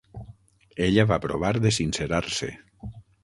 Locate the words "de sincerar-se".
1.67-2.51